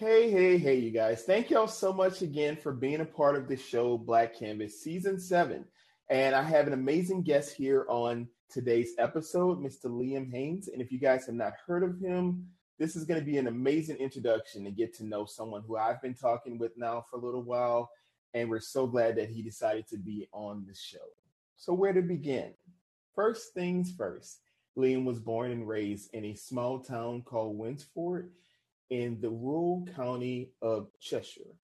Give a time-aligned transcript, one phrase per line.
[0.00, 1.24] Hey, hey, hey, you guys.
[1.24, 5.20] Thank y'all so much again for being a part of the show, Black Canvas Season
[5.20, 5.62] 7.
[6.08, 9.90] And I have an amazing guest here on today's episode, Mr.
[9.90, 10.68] Liam Haynes.
[10.68, 12.46] And if you guys have not heard of him,
[12.78, 16.00] this is going to be an amazing introduction to get to know someone who I've
[16.00, 17.90] been talking with now for a little while.
[18.32, 21.10] And we're so glad that he decided to be on the show.
[21.58, 22.54] So, where to begin?
[23.14, 24.40] First things first,
[24.78, 28.30] Liam was born and raised in a small town called Winsford
[28.90, 31.56] in the rural county of Cheshire.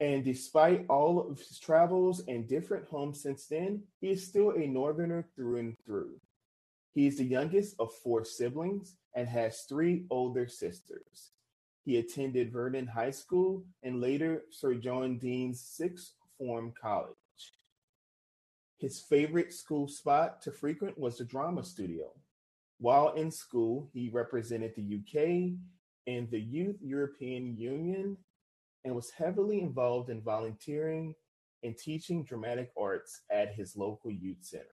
[0.00, 4.66] And despite all of his travels and different homes since then, he is still a
[4.66, 6.20] northerner through and through.
[6.92, 11.32] He is the youngest of four siblings and has three older sisters.
[11.84, 17.14] He attended Verdin High School and later Sir John Deane's Sixth Form College.
[18.78, 22.12] His favorite school spot to frequent was the drama studio.
[22.78, 25.56] While in school, he represented the UK
[26.06, 28.16] in the Youth European Union
[28.84, 31.14] and was heavily involved in volunteering
[31.62, 34.64] and teaching dramatic arts at his local youth center.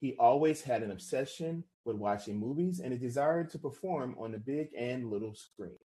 [0.00, 4.38] He always had an obsession with watching movies and a desire to perform on the
[4.38, 5.76] big and little screens.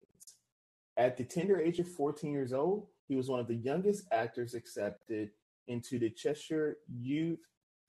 [0.95, 4.53] At the tender age of 14 years old, he was one of the youngest actors
[4.53, 5.31] accepted
[5.67, 7.39] into the Cheshire Youth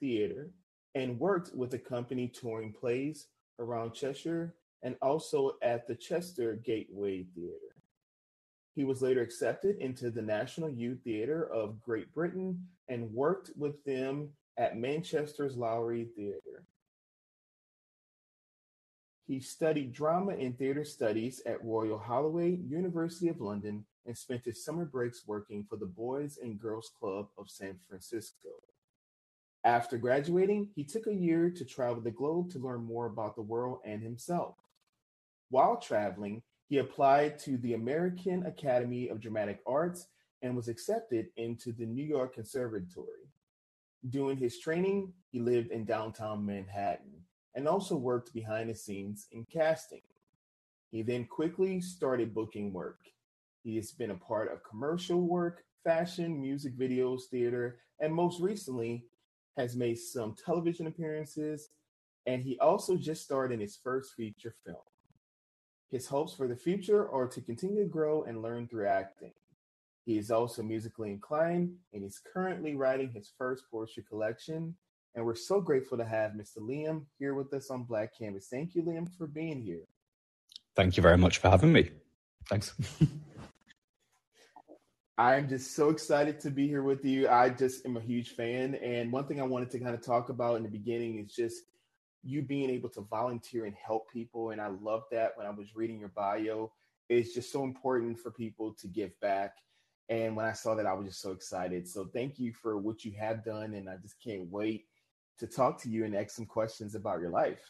[0.01, 0.51] Theatre
[0.97, 3.29] and worked with the company touring plays
[3.61, 7.77] around Cheshire and also at the Chester Gateway Theatre.
[8.75, 13.83] He was later accepted into the National Youth Theatre of Great Britain and worked with
[13.85, 16.65] them at Manchester's Lowry Theatre.
[19.27, 24.65] He studied drama and theatre studies at Royal Holloway, University of London, and spent his
[24.65, 28.51] summer breaks working for the Boys and Girls Club of San Francisco.
[29.65, 33.43] After graduating, he took a year to travel the globe to learn more about the
[33.43, 34.55] world and himself.
[35.51, 40.09] While traveling, he applied to the American Academy of Dramatic Arts
[40.43, 43.31] and was accepted into the New York Conservatory.
[44.11, 47.23] During his training, he lived in downtown Manhattan
[47.55, 50.03] and also worked behind the scenes in casting.
[50.91, 53.01] He then quickly started booking work.
[53.62, 59.06] He has been a part of commercial work, fashion, music videos, theater, and most recently
[59.56, 61.71] has made some television appearances,
[62.27, 64.77] and he also just starred in his first feature film.
[65.91, 69.33] His hopes for the future are to continue to grow and learn through acting.
[70.05, 74.77] He is also musically inclined and he's currently writing his first poetry collection.
[75.15, 76.59] And we're so grateful to have Mr.
[76.59, 78.49] Liam here with us on Black Canvas.
[78.51, 79.85] Thank you, Liam, for being here.
[80.75, 81.91] Thank you very much for having me.
[82.51, 82.75] Thanks.
[85.19, 87.29] I'm just so excited to be here with you.
[87.29, 88.75] I just am a huge fan.
[88.77, 91.63] And one thing I wanted to kind of talk about in the beginning is just
[92.26, 94.50] you being able to volunteer and help people.
[94.50, 96.72] And I love that when I was reading your bio.
[97.09, 99.54] It's just so important for people to give back.
[100.09, 101.88] And when I saw that, I was just so excited.
[101.88, 103.75] So thank you for what you have done.
[103.75, 104.87] And I just can't wait
[105.38, 107.60] to talk to you and ask some questions about your life.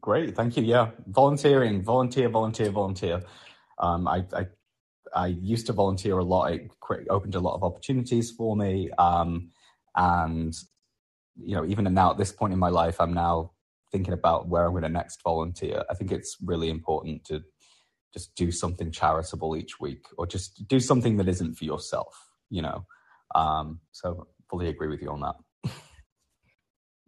[0.00, 0.36] Great.
[0.36, 0.62] Thank you.
[0.62, 0.90] Yeah.
[1.08, 3.22] Volunteering, volunteer, volunteer, volunteer.
[3.78, 4.46] Um, I, I,
[5.14, 6.52] I used to volunteer a lot.
[6.52, 6.70] It
[7.10, 8.90] opened a lot of opportunities for me.
[8.98, 9.50] Um,
[9.96, 10.54] and
[11.36, 13.52] you know, even now at this point in my life, I'm now
[13.90, 15.84] thinking about where I'm going to next volunteer.
[15.90, 17.42] I think it's really important to
[18.12, 22.62] just do something charitable each week or just do something that isn't for yourself, you
[22.62, 22.86] know.
[23.34, 25.36] Um, so fully agree with you on that.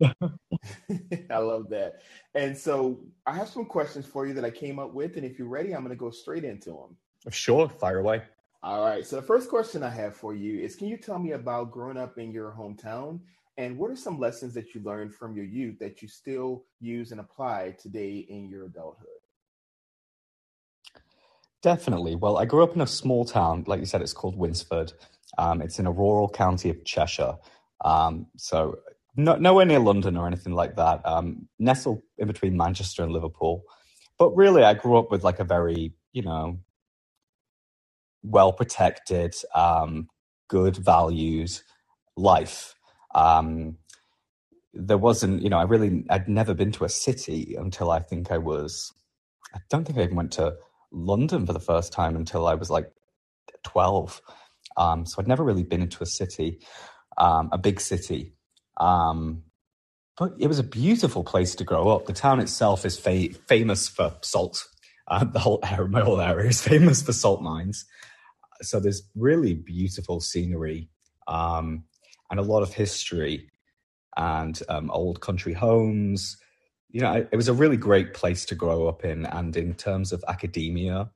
[1.30, 2.02] I love that.
[2.34, 5.16] And so I have some questions for you that I came up with.
[5.16, 6.96] And if you're ready, I'm going to go straight into them.
[7.30, 8.22] Sure, fire away.
[8.62, 9.06] All right.
[9.06, 11.98] So the first question I have for you is Can you tell me about growing
[11.98, 13.20] up in your hometown
[13.56, 17.12] and what are some lessons that you learned from your youth that you still use
[17.12, 19.08] and apply today in your adulthood?
[21.62, 22.14] Definitely.
[22.16, 24.92] Well, I grew up in a small town, like you said, it's called Winsford.
[25.38, 27.36] Um, it's in a rural county of Cheshire.
[27.84, 28.78] Um, so
[29.16, 31.00] no, nowhere near London or anything like that.
[31.06, 33.62] Um, nestled in between Manchester and Liverpool.
[34.18, 36.58] But really, I grew up with like a very, you know,
[38.22, 40.08] well protected, um,
[40.48, 41.62] good values
[42.16, 42.74] life.
[43.14, 43.78] Um,
[44.72, 48.30] there wasn't, you know, I really, I'd never been to a city until I think
[48.30, 48.92] I was,
[49.54, 50.56] I don't think I even went to
[50.90, 52.90] London for the first time until I was like
[53.64, 54.20] 12.
[54.76, 56.60] Um, so I'd never really been into a city,
[57.18, 58.34] um, a big city.
[58.78, 59.44] Um,
[60.16, 62.06] but it was a beautiful place to grow up.
[62.06, 64.64] The town itself is fa- famous for salt.
[65.08, 67.84] Uh, the whole area, my whole area is famous for salt mines.
[68.62, 70.88] So there's really beautiful scenery.
[71.26, 71.84] Um,
[72.30, 73.50] and a lot of history
[74.16, 76.36] and um, old country homes,
[76.90, 79.26] you know, it was a really great place to grow up in.
[79.26, 81.10] And in terms of academia,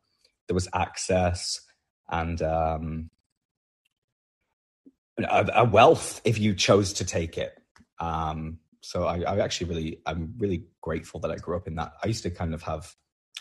[0.49, 1.61] there was access
[2.09, 3.11] and um,
[5.19, 7.53] a, a, wealth if you chose to take it.
[8.01, 11.93] Um, so I, I, actually really, I'm really grateful that I grew up in that.
[12.03, 12.95] I used to kind of have,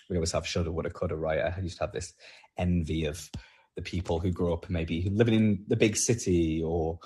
[0.09, 1.39] we always have shoulda, woulda, coulda, right?
[1.39, 2.13] I used to have this
[2.57, 3.31] envy of
[3.75, 6.99] the people who grew up maybe living in the big city or,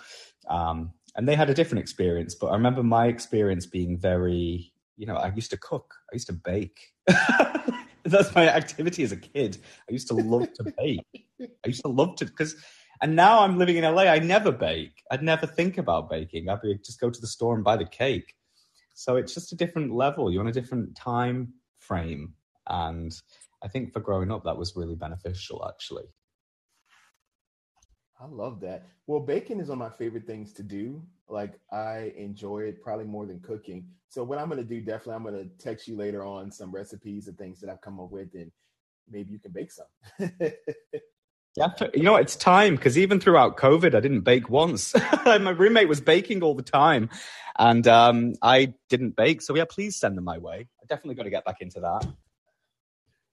[0.49, 2.35] um, and they had a different experience.
[2.35, 4.71] But I remember my experience being very
[5.01, 5.95] you know, I used to cook.
[6.11, 6.93] I used to bake.
[8.05, 9.57] That's my activity as a kid.
[9.89, 11.27] I used to love to bake.
[11.41, 12.55] I used to love to because,
[13.01, 14.03] and now I'm living in LA.
[14.03, 15.01] I never bake.
[15.09, 16.49] I'd never think about baking.
[16.49, 18.35] I'd be, just go to the store and buy the cake.
[18.93, 20.31] So it's just a different level.
[20.31, 22.33] You're on a different time frame,
[22.67, 23.11] and
[23.63, 25.67] I think for growing up, that was really beneficial.
[25.67, 26.05] Actually,
[28.21, 28.85] I love that.
[29.07, 31.01] Well, baking is one of my favorite things to do.
[31.27, 33.87] Like I enjoy it probably more than cooking.
[34.09, 36.71] So what I'm going to do definitely I'm going to text you later on some
[36.71, 38.51] recipes and things that I've come up with and
[39.09, 39.87] maybe you can bake some.
[41.55, 44.93] yeah, you know it's time because even throughout COVID I didn't bake once.
[45.25, 47.09] my roommate was baking all the time
[47.57, 49.41] and um, I didn't bake.
[49.41, 50.67] So yeah, please send them my way.
[50.81, 52.05] I definitely got to get back into that.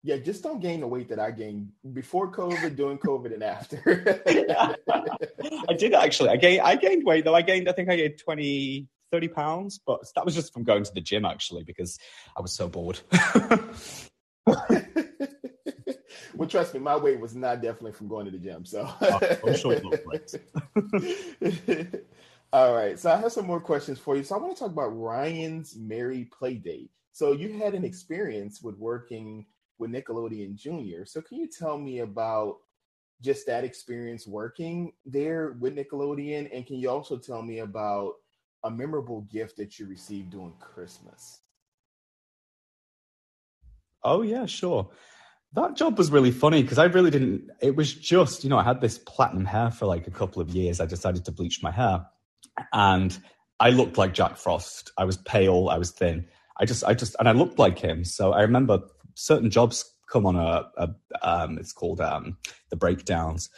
[0.08, 4.22] Yeah, just don't gain the weight that I gained before COVID, during COVID, and after.
[5.68, 6.30] I did actually.
[6.30, 7.34] I gained I gained weight though.
[7.34, 10.84] I gained I think I gained 20, 30 pounds, but that was just from going
[10.84, 11.98] to the gym actually because
[12.34, 12.98] I was so bored.
[16.34, 18.64] well, trust me, my weight was not definitely from going to the gym.
[18.64, 19.74] So oh, I'm sure
[22.54, 22.98] All right.
[22.98, 24.24] So I have some more questions for you.
[24.24, 26.92] So I want to talk about Ryan's Merry Play Date.
[27.12, 29.44] So you had an experience with working
[29.78, 31.04] with Nickelodeon Junior.
[31.04, 32.56] So can you tell me about
[33.20, 36.48] just that experience working there with Nickelodeon?
[36.54, 38.14] And can you also tell me about
[38.64, 41.40] a memorable gift that you received during Christmas?
[44.04, 44.90] Oh, yeah, sure.
[45.54, 47.50] That job was really funny because I really didn't.
[47.60, 50.50] It was just, you know, I had this platinum hair for like a couple of
[50.50, 50.80] years.
[50.80, 52.06] I decided to bleach my hair
[52.72, 53.18] and
[53.58, 54.92] I looked like Jack Frost.
[54.98, 56.26] I was pale, I was thin.
[56.60, 58.04] I just, I just, and I looked like him.
[58.04, 58.80] So I remember
[59.18, 60.88] certain jobs come on a, a
[61.22, 62.38] um, it's called um,
[62.70, 63.50] the breakdowns.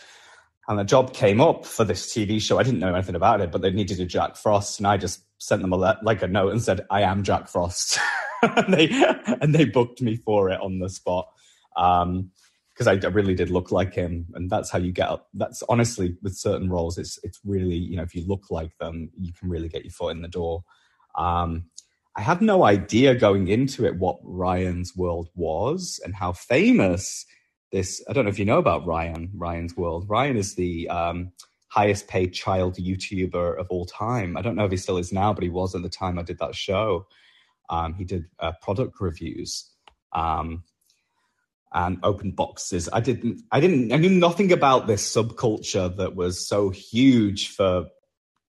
[0.69, 2.59] And a job came up for this TV show.
[2.59, 5.25] I didn't know anything about it, but they needed a Jack Frost, and I just
[5.39, 7.99] sent them a le- like a note and said, "I am Jack Frost,"
[8.43, 8.89] and they
[9.41, 11.29] and they booked me for it on the spot
[11.75, 12.31] because um,
[12.87, 15.29] I, I, really did look like him, and that's how you get up.
[15.35, 19.11] That's honestly with certain roles, it's it's really you know if you look like them,
[19.19, 20.63] you can really get your foot in the door.
[21.17, 21.65] Um,
[22.17, 27.25] I had no idea going into it what Ryan's World was and how famous
[27.71, 28.05] this.
[28.09, 30.07] I don't know if you know about Ryan, Ryan's World.
[30.09, 31.33] Ryan is the um,
[31.69, 34.37] highest paid child YouTuber of all time.
[34.37, 36.23] I don't know if he still is now, but he was at the time I
[36.23, 37.07] did that show.
[37.69, 39.71] Um, he did uh, product reviews
[40.13, 40.65] um,
[41.73, 42.89] and open boxes.
[42.93, 47.87] I didn't, I didn't, I knew nothing about this subculture that was so huge for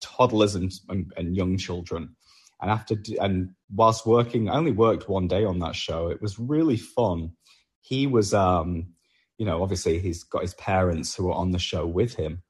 [0.02, 2.18] toddlers and, and, and young children.
[2.62, 6.07] And after and whilst working, I only worked one day on that show.
[6.07, 7.34] It was really fun.
[7.81, 8.88] He was, um,
[9.38, 12.42] you know, obviously he's got his parents who were on the show with him,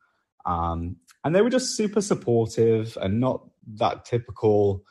[0.46, 3.42] um, and they were just super supportive and not
[3.76, 4.84] that typical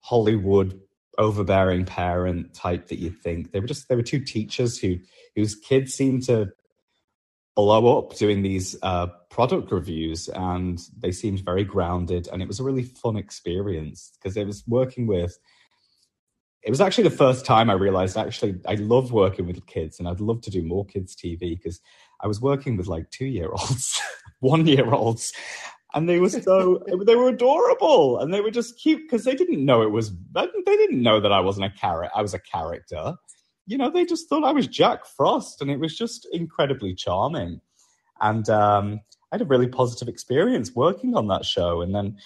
[0.00, 0.80] Hollywood
[1.18, 3.52] overbearing parent type that you'd think.
[3.52, 4.96] They were just they were two teachers who
[5.36, 6.48] whose kids seemed to
[7.58, 12.60] blow up doing these uh, product reviews and they seemed very grounded and it was
[12.60, 15.36] a really fun experience because it was working with
[16.62, 20.06] it was actually the first time i realized actually i love working with kids and
[20.06, 21.80] i'd love to do more kids tv because
[22.20, 24.00] i was working with like two year olds
[24.38, 25.32] one year olds
[25.94, 29.64] and they were so they were adorable and they were just cute because they didn't
[29.64, 33.16] know it was they didn't know that i wasn't a carrot i was a character
[33.68, 37.60] you know, they just thought I was Jack Frost, and it was just incredibly charming.
[38.18, 41.82] And um, I had a really positive experience working on that show.
[41.82, 42.16] And then,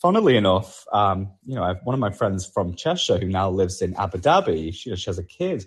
[0.00, 3.50] funnily enough, um, you know, I have one of my friends from Cheshire who now
[3.50, 4.72] lives in Abu Dhabi.
[4.72, 5.66] She, she has a kid.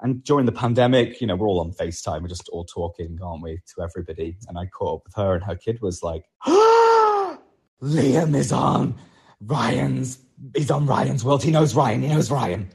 [0.00, 2.22] And during the pandemic, you know, we're all on FaceTime.
[2.22, 4.36] We're just all talking, aren't we, to everybody.
[4.48, 6.24] And I caught up with her, and her kid was like,
[7.80, 8.96] Liam is on
[9.40, 10.18] Ryan's,
[10.56, 11.44] he's on Ryan's world.
[11.44, 12.02] He knows Ryan.
[12.02, 12.68] He knows Ryan.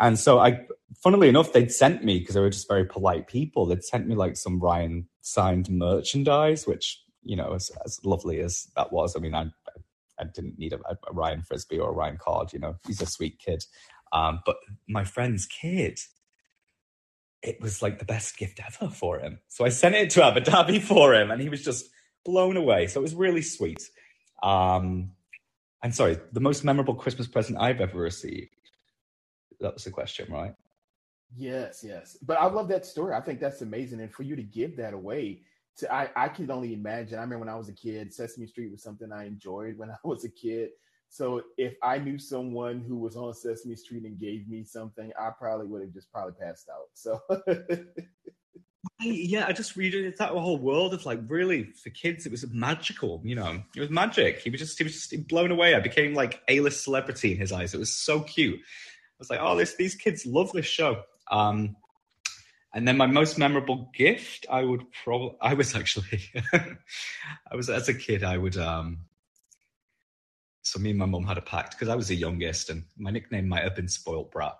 [0.00, 0.66] And so I
[1.02, 3.66] funnily enough, they'd sent me because they were just very polite people.
[3.66, 8.68] They'd sent me like some Ryan signed merchandise, which you know, as, as lovely as
[8.76, 9.16] that was.
[9.16, 9.46] I mean, I
[10.18, 12.52] I didn't need a, a, Ryan frisbee or a Ryan card.
[12.52, 13.64] You know, he's a sweet kid.
[14.12, 14.56] Um, but
[14.88, 15.98] my friend's kid,
[17.42, 19.38] it was like the best gift ever for him.
[19.48, 21.86] So I sent it to Abu Dhabi for him, and he was just
[22.24, 22.86] blown away.
[22.86, 23.88] So it was really sweet.
[24.42, 25.12] Um,
[25.82, 28.50] I'm sorry, the most memorable Christmas present I've ever received.
[29.60, 30.54] that was the question, right?
[31.36, 32.16] Yes, yes.
[32.22, 33.14] But I love that story.
[33.14, 34.00] I think that's amazing.
[34.00, 35.42] And for you to give that away
[35.78, 37.18] to I, I can only imagine.
[37.18, 39.96] I remember when I was a kid, Sesame Street was something I enjoyed when I
[40.04, 40.70] was a kid.
[41.08, 45.30] So if I knew someone who was on Sesame Street and gave me something, I
[45.36, 46.86] probably would have just probably passed out.
[46.94, 47.20] So
[49.00, 52.48] yeah, I just read it that whole world of like really for kids, it was
[52.50, 53.20] magical.
[53.24, 54.38] You know, it was magic.
[54.38, 55.74] He was just he was just blown away.
[55.74, 57.74] I became like a list celebrity in his eyes.
[57.74, 58.60] It was so cute.
[58.60, 61.02] I was like, oh, this these kids love this show.
[61.30, 61.76] Um,
[62.72, 66.22] and then my most memorable gift, I would probably, I was actually,
[66.52, 69.00] I was as a kid, I would, um,
[70.62, 73.10] so me and my mum had a pact because I was the youngest and my
[73.10, 74.56] nickname might have been Spoilt Brat.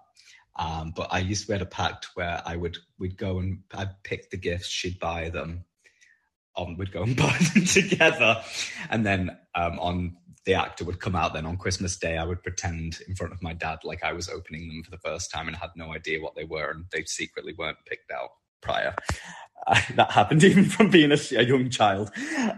[0.57, 4.03] Um, but I used to have a pact where I would, we'd go and I'd
[4.03, 5.65] pick the gifts, she'd buy them,
[6.57, 8.43] um, we'd go and buy them together.
[8.91, 12.43] And then um, on the actor would come out then on Christmas Day, I would
[12.43, 15.49] pretend in front of my dad like I was opening them for the first time
[15.49, 18.31] and had no idea what they were, and they secretly weren't picked out
[18.63, 18.95] prior.
[19.67, 22.11] Uh, that happened even from being a, a young child.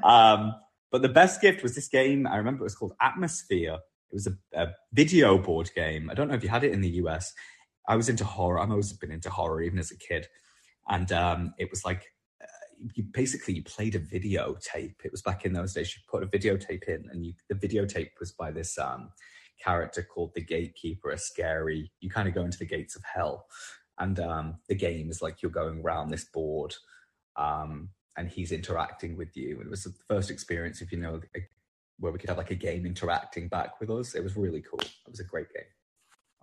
[0.03, 0.55] Um,
[0.91, 2.27] but the best gift was this game.
[2.27, 3.77] I remember it was called Atmosfear.
[3.77, 6.11] It was a, a, video board game.
[6.11, 7.33] I don't know if you had it in the US.
[7.89, 8.61] I was into horror.
[8.61, 10.29] I've always been into horror, even as a kid.
[10.89, 12.05] And um, it was like
[12.95, 14.95] you basically you played a videotape.
[15.05, 15.95] It was back in those days.
[15.95, 19.11] You put a videotape in, and you, the videotape was by this um,
[19.63, 21.93] character called the Gatekeeper, a scary.
[22.01, 23.47] You kind of go into the gates of hell,
[23.99, 26.75] and um, the game is like you're going around this board,
[27.37, 29.61] um, and he's interacting with you.
[29.61, 31.21] It was the first experience, if you know,
[31.99, 34.15] where we could have like a game interacting back with us.
[34.15, 34.81] It was really cool.
[34.81, 35.65] It was a great game.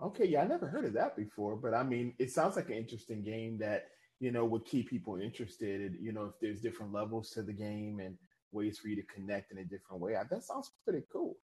[0.02, 2.76] Okay, yeah, I never heard of that before, but I mean, it sounds like an
[2.76, 3.88] interesting game that
[4.20, 5.96] you know, would keep people interested.
[6.02, 8.18] You know, if there's different levels to the game and
[8.52, 10.16] ways for you to connect in a different way.
[10.30, 11.38] That sounds pretty cool.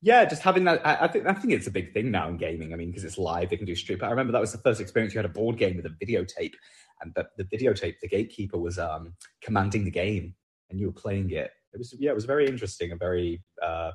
[0.00, 0.86] Yeah, just having that.
[0.86, 2.72] I, I think I think it's a big thing now in gaming.
[2.72, 3.98] I mean, because it's live, they can do stream.
[3.98, 6.04] But I remember that was the first experience you had a board game with a
[6.04, 6.54] videotape,
[7.00, 10.34] and the, the videotape, the gatekeeper was um, commanding the game,
[10.70, 11.50] and you were playing it.
[11.72, 13.90] It was yeah, it was very interesting, a very uh,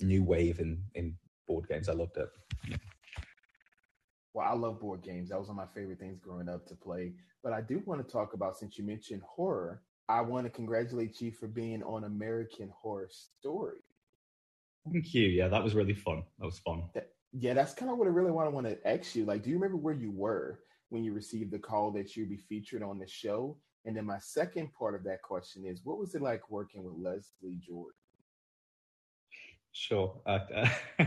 [0.00, 1.88] new wave in in board games.
[1.88, 2.28] I loved it.
[4.32, 5.30] Well, I love board games.
[5.30, 7.12] That was one of my favorite things growing up to play.
[7.42, 11.20] But I do want to talk about since you mentioned horror, I want to congratulate
[11.20, 13.78] you for being on American Horror Story.
[14.90, 15.28] Thank you.
[15.28, 16.22] Yeah, that was really fun.
[16.38, 16.84] That was fun.
[17.32, 19.24] yeah, that's kind of what I really want to want to ask you.
[19.24, 22.36] Like, do you remember where you were when you received the call that you'd be
[22.36, 23.56] featured on the show?
[23.84, 26.94] And then my second part of that question is, what was it like working with
[26.94, 27.94] Leslie Jordan?
[29.72, 30.20] Sure.
[30.26, 30.68] Uh,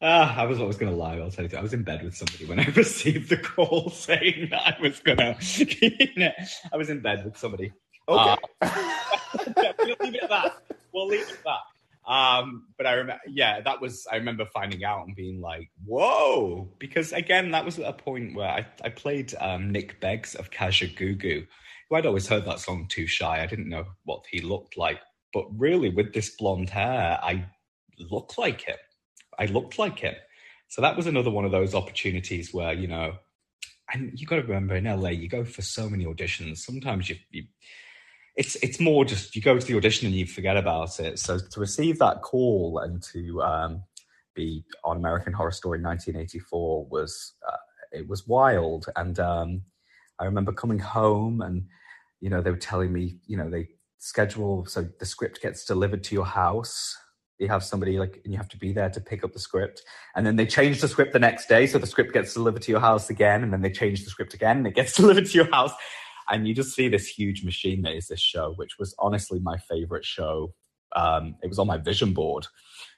[0.00, 1.16] uh, I was always going to lie.
[1.18, 1.58] I'll tell you.
[1.58, 5.00] I was in bed with somebody when I received the call saying that I was
[5.00, 6.34] going to.
[6.72, 7.72] I was in bed with somebody.
[8.08, 8.36] Okay.
[8.62, 10.56] Uh, we'll leave it at that.
[10.92, 12.12] We'll leave it at that.
[12.12, 14.06] Um, but I remember, yeah, that was.
[14.10, 18.34] I remember finding out and being like, "Whoa!" Because again, that was at a point
[18.34, 21.46] where I, I played um, Nick Beggs of Kajagoogoo,
[21.90, 25.00] who I'd always heard that song "Too Shy." I didn't know what he looked like,
[25.34, 27.44] but really, with this blonde hair, I
[27.98, 28.76] look like him.
[29.38, 30.14] I looked like him.
[30.68, 33.14] So that was another one of those opportunities where, you know,
[33.92, 36.58] and you got to remember in LA, you go for so many auditions.
[36.58, 37.44] Sometimes you, you,
[38.36, 41.18] it's it's more just you go to the audition and you forget about it.
[41.18, 43.82] So to receive that call and to um,
[44.34, 47.56] be on American Horror Story 1984 was uh,
[47.92, 48.86] it was wild.
[48.94, 49.62] And um,
[50.18, 51.66] I remember coming home and
[52.20, 53.68] you know they were telling me you know they
[53.98, 56.96] schedule so the script gets delivered to your house
[57.38, 59.82] you have somebody like and you have to be there to pick up the script.
[60.14, 62.72] And then they change the script the next day so the script gets delivered to
[62.72, 65.32] your house again and then they change the script again and it gets delivered to
[65.32, 65.72] your house.
[66.30, 69.56] And you just see this huge machine that is this show which was honestly my
[69.56, 70.54] favorite show.
[70.96, 72.46] Um, it was on my vision board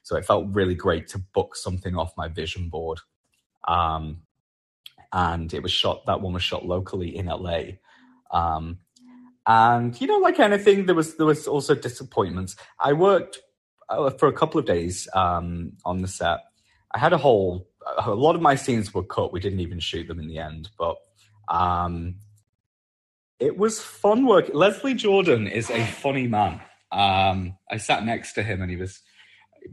[0.03, 2.99] so it felt really great to book something off my vision board.
[3.67, 4.21] Um,
[5.13, 7.61] and it was shot that one was shot locally in la
[8.31, 8.79] um,
[9.45, 12.55] and you know like anything there was there was also disappointments.
[12.79, 13.39] I worked
[14.17, 16.39] for a couple of days um, on the set.
[16.93, 17.67] I had a whole
[17.97, 19.33] a lot of my scenes were cut.
[19.33, 20.97] We didn't even shoot them in the end, but
[21.49, 22.15] um,
[23.39, 24.51] it was fun work.
[24.53, 26.61] Leslie Jordan is a funny man.
[26.91, 29.01] Um, I sat next to him and he was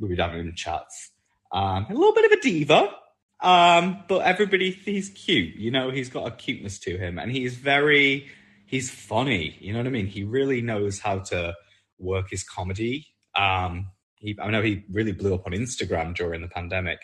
[0.00, 1.10] we were having chats.
[1.52, 2.94] Um, a little bit of a diva,
[3.40, 5.56] um, but everybody he's cute.
[5.56, 8.26] You know, he's got a cuteness to him, and he's very
[8.66, 9.56] he's funny.
[9.60, 10.06] You know what I mean?
[10.06, 11.54] He really knows how to
[11.98, 13.06] work his comedy.
[13.34, 17.00] Um, he, I know he really blew up on Instagram during the pandemic.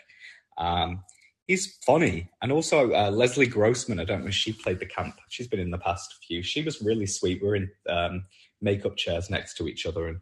[0.57, 1.03] Um,
[1.47, 2.29] he's funny.
[2.41, 5.15] And also uh, Leslie Grossman, I don't know, she played the camp.
[5.29, 6.43] She's been in the past few.
[6.43, 7.41] She was really sweet.
[7.41, 8.25] We are in um,
[8.61, 10.19] makeup chairs next to each other and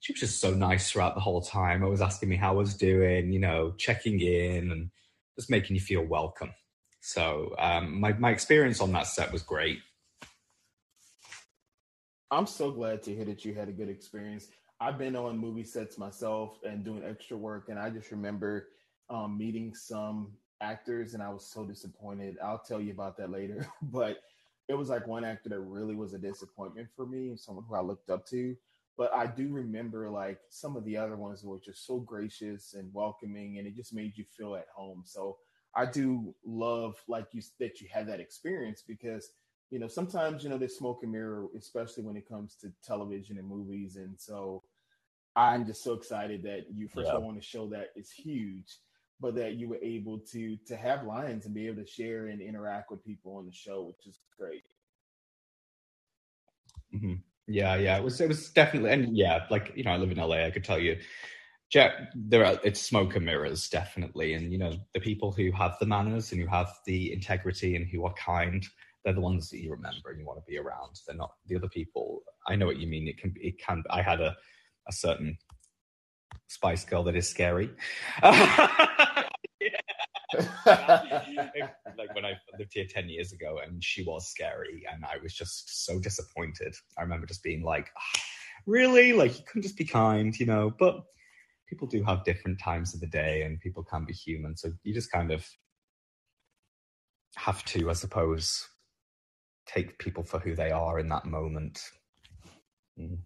[0.00, 1.82] she was just so nice throughout the whole time.
[1.82, 4.90] I was asking me how I was doing, you know, checking in and
[5.36, 6.52] just making you feel welcome.
[7.00, 9.78] So um, my my experience on that set was great.
[12.30, 14.48] I'm so glad to hear that you had a good experience.
[14.80, 18.68] I've been on movie sets myself and doing extra work, and I just remember
[19.08, 22.36] um, meeting some actors, and I was so disappointed.
[22.42, 24.18] I'll tell you about that later, but
[24.68, 27.80] it was like one actor that really was a disappointment for me, someone who I
[27.80, 28.56] looked up to.
[28.98, 32.92] But I do remember like some of the other ones were just so gracious and
[32.92, 35.02] welcoming, and it just made you feel at home.
[35.04, 35.38] So
[35.74, 39.30] I do love like you that you had that experience because
[39.70, 43.38] you know, sometimes, you know, there's smoke and mirror, especially when it comes to television
[43.38, 43.96] and movies.
[43.96, 44.62] And so
[45.34, 47.14] I'm just so excited that you first yeah.
[47.14, 48.78] of all want to show that it's huge,
[49.20, 52.40] but that you were able to to have lines and be able to share and
[52.40, 54.64] interact with people on the show, which is great.
[56.94, 57.14] Mm-hmm.
[57.48, 60.18] Yeah, yeah, it was it was definitely and yeah, like you know, I live in
[60.18, 60.44] LA.
[60.44, 60.98] I could tell you,
[61.70, 65.76] Jack, there are it's smoke and mirrors definitely, and you know, the people who have
[65.78, 68.66] the manners and who have the integrity and who are kind
[69.06, 70.98] they're the ones that you remember and you want to be around.
[71.06, 72.22] They're not the other people.
[72.48, 73.06] I know what you mean.
[73.06, 73.84] It can it can.
[73.88, 74.36] I had a
[74.88, 75.38] a certain
[76.48, 77.70] Spice Girl that is scary.
[78.22, 78.34] like
[82.14, 85.86] when I lived here 10 years ago and she was scary and I was just
[85.86, 86.74] so disappointed.
[86.98, 88.20] I remember just being like, oh,
[88.66, 89.12] really?
[89.12, 90.72] Like you couldn't just be kind, you know?
[90.78, 90.96] But
[91.68, 94.56] people do have different times of the day and people can be human.
[94.56, 95.48] So you just kind of
[97.36, 98.68] have to, I suppose,
[99.66, 101.80] take people for who they are in that moment.
[102.98, 103.18] Mm.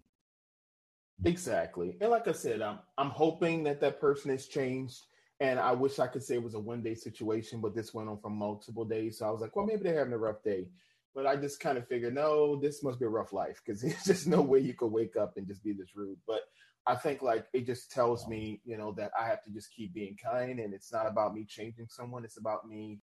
[1.23, 1.97] Exactly.
[2.01, 5.01] And like I said, I'm I'm hoping that that person has changed.
[5.39, 8.09] And I wish I could say it was a one day situation, but this went
[8.09, 9.17] on for multiple days.
[9.17, 10.67] So I was like, well, maybe they're having a rough day.
[11.15, 14.03] But I just kind of figured, no, this must be a rough life because there's
[14.03, 16.19] just no way you could wake up and just be this rude.
[16.27, 16.41] But
[16.87, 19.93] I think like it just tells me, you know, that I have to just keep
[19.93, 22.23] being kind and it's not about me changing someone.
[22.23, 22.99] It's about me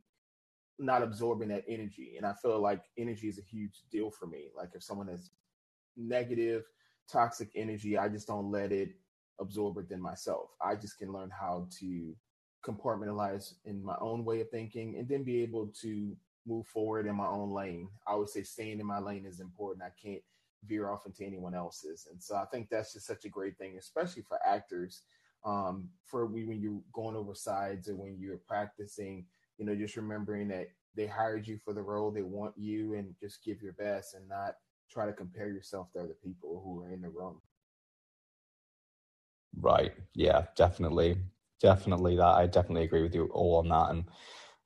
[0.80, 2.16] not absorbing that energy.
[2.18, 4.50] And I feel like energy is a huge deal for me.
[4.56, 5.32] Like if someone has
[5.96, 6.66] negative,
[7.12, 8.92] toxic energy, I just don't let it
[9.40, 10.50] absorb it in myself.
[10.62, 12.16] I just can learn how to
[12.66, 17.16] compartmentalize in my own way of thinking and then be able to move forward in
[17.16, 17.90] my own lane.
[18.08, 19.84] I always say staying in my lane is important.
[19.84, 20.22] I can't
[20.66, 22.08] veer off into anyone else's.
[22.12, 25.02] And so I think that's just such a great thing, especially for actors.
[25.46, 29.26] Um, for when you're going over sides or when you're practicing
[29.58, 33.14] you know, just remembering that they hired you for the role, they want you, and
[33.22, 34.56] just give your best and not
[34.90, 37.42] try to compare yourself to other people who are in the room.
[39.60, 39.92] Right.
[40.14, 41.18] Yeah, definitely.
[41.62, 42.24] Definitely that.
[42.24, 43.90] I definitely agree with you all on that.
[43.90, 44.06] And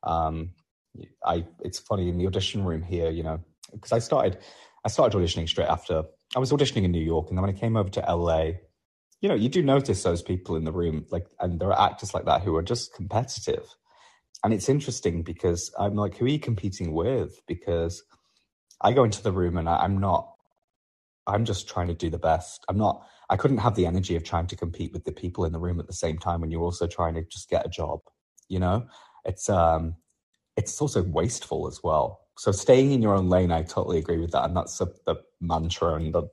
[0.02, 0.50] um,
[1.24, 3.40] I, it's funny in the audition room here, you know,
[3.72, 4.38] because I started,
[4.84, 7.58] I started auditioning straight after I was auditioning in New York, and then when I
[7.58, 8.52] came over to LA,
[9.20, 12.14] you know, you do notice those people in the room, like, and there are actors
[12.14, 13.64] like that who are just competitive
[14.44, 17.40] and it's interesting because I'm like, who are you competing with?
[17.46, 18.02] Because
[18.80, 20.32] I go into the room and I, am not,
[21.26, 22.64] I'm just trying to do the best.
[22.68, 25.52] I'm not, I couldn't have the energy of trying to compete with the people in
[25.52, 28.00] the room at the same time when you're also trying to just get a job.
[28.48, 28.86] You know,
[29.24, 29.94] it's, um,
[30.56, 32.20] it's also wasteful as well.
[32.36, 34.44] So staying in your own lane, I totally agree with that.
[34.44, 36.24] And that's the, the mantra and the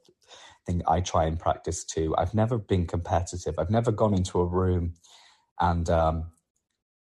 [0.65, 2.15] thing I try and practice too.
[2.17, 3.56] I've never been competitive.
[3.60, 4.95] I've never gone into a room
[5.60, 6.32] and, um,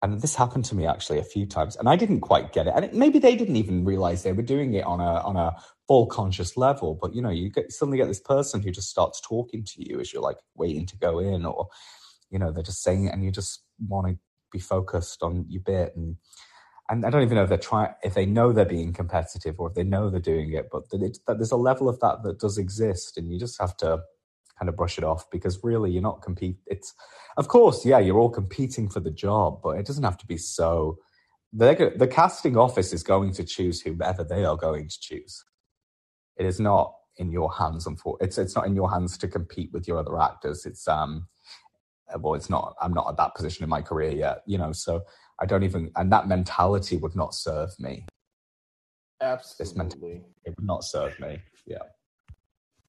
[0.03, 2.73] and this happened to me actually a few times and i didn't quite get it.
[2.75, 5.57] And it, maybe they didn't even realize they were doing it on a on a
[5.87, 9.21] full conscious level but you know you get suddenly get this person who just starts
[9.21, 11.69] talking to you as you're like waiting to go in or
[12.31, 14.19] you know they're just saying it and you just want to
[14.53, 16.17] be focused on your bit and
[16.91, 19.69] and I don't even know if they're trying, if they know they're being competitive or
[19.69, 22.57] if they know they're doing it, but that there's a level of that that does
[22.57, 24.01] exist, and you just have to
[24.59, 26.95] kind of brush it off because really you're not compete it's
[27.37, 30.37] of course yeah you're all competing for the job but it doesn't have to be
[30.37, 30.99] so
[31.53, 35.45] the, the casting office is going to choose whomever they are going to choose.
[36.37, 37.89] It is not in your hands
[38.21, 41.27] it's it's not in your hands to compete with your other actors it's um
[42.21, 45.03] well it's not i'm not at that position in my career yet you know so
[45.41, 48.07] i don't even and that mentality would not serve me.
[49.21, 50.23] Absolutely.
[50.45, 51.79] it would not serve me yeah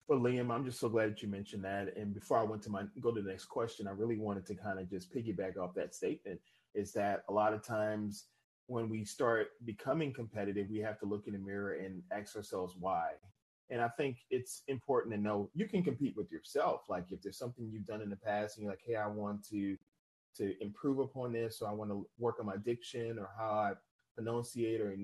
[0.10, 1.96] well, Liam, I'm just so glad that you mentioned that.
[1.96, 4.56] And before I went to my go to the next question, I really wanted to
[4.56, 6.40] kind of just piggyback off that statement.
[6.74, 8.26] Is that a lot of times
[8.66, 12.74] when we start becoming competitive, we have to look in the mirror and ask ourselves
[12.80, 13.12] why.
[13.70, 16.82] And I think it's important to know you can compete with yourself.
[16.90, 19.48] Like if there's something you've done in the past and you're like, hey, I want
[19.50, 19.78] to
[20.38, 23.74] to improve upon this, or I want to work on my diction or how I
[24.20, 24.96] pronunciate or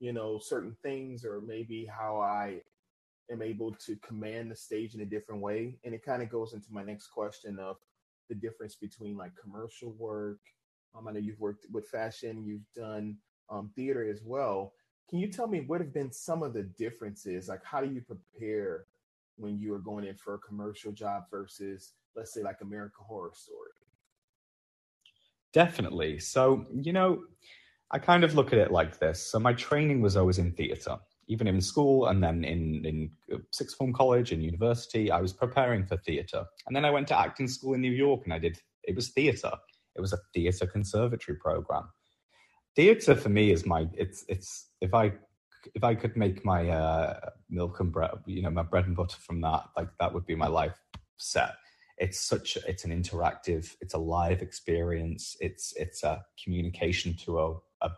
[0.00, 2.62] you know certain things, or maybe how I
[3.30, 5.78] am able to command the stage in a different way.
[5.84, 7.76] And it kind of goes into my next question of
[8.28, 10.40] the difference between like commercial work,
[10.94, 13.16] Um, I know you've worked with fashion, you've done
[13.50, 14.72] um, theater as well.
[15.08, 17.48] Can you tell me what have been some of the differences?
[17.48, 18.86] Like, how do you prepare
[19.36, 23.32] when you are going in for a commercial job versus, let's say, like American Horror
[23.34, 23.70] Story?
[25.52, 26.18] Definitely.
[26.18, 27.22] So, you know,
[27.90, 29.22] I kind of look at it like this.
[29.22, 33.38] So, my training was always in theatre, even in school and then in, in uh,
[33.52, 35.10] sixth form college and university.
[35.10, 36.44] I was preparing for theatre.
[36.66, 39.10] And then I went to acting school in New York and I did, it was
[39.10, 39.52] theatre.
[39.94, 41.88] It was a theatre conservatory program.
[42.74, 45.12] Theatre for me is my, it's, it's, if I,
[45.74, 49.16] if I could make my uh, milk and bread, you know, my bread and butter
[49.18, 50.78] from that, like that would be my life
[51.16, 51.54] set
[51.98, 57.52] it's such it's an interactive it's a live experience it's it's a communication to a,
[57.82, 57.90] a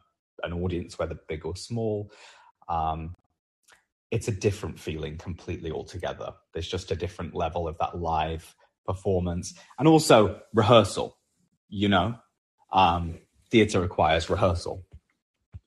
[0.45, 2.11] an audience whether big or small
[2.69, 3.15] um,
[4.11, 6.33] it's a different feeling completely altogether.
[6.55, 8.55] There's just a different level of that live
[8.87, 9.55] performance.
[9.79, 11.19] And also rehearsal
[11.69, 12.15] you know?
[12.73, 13.19] Um,
[13.51, 14.85] theater requires rehearsal.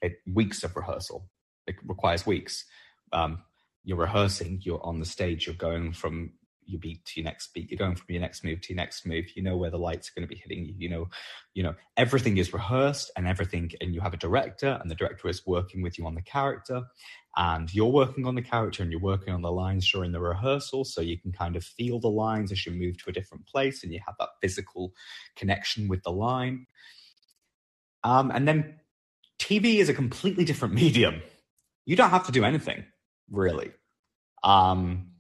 [0.02, 1.30] It, weeks of rehearsal.
[1.68, 2.66] It requires weeks.
[3.14, 3.44] Um,
[3.84, 6.34] you're rehearsing you're on the stage you're going from
[6.72, 7.70] your beat to your next beat.
[7.70, 9.26] You're going from your next move to your next move.
[9.36, 10.74] You know where the lights are going to be hitting you.
[10.78, 11.10] You know,
[11.54, 13.72] you know everything is rehearsed and everything.
[13.82, 16.84] And you have a director, and the director is working with you on the character,
[17.38, 20.86] and you're working on the character, and you're working on the lines during the rehearsal,
[20.86, 23.84] so you can kind of feel the lines as you move to a different place,
[23.84, 24.94] and you have that physical
[25.36, 26.66] connection with the line.
[28.04, 28.80] Um, and then
[29.40, 31.22] TV is a completely different medium.
[31.86, 32.86] You don't have to do anything
[33.32, 33.72] really.
[34.44, 35.11] Um,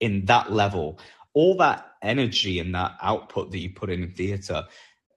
[0.00, 0.98] in that level,
[1.34, 4.64] all that energy and that output that you put in theatre.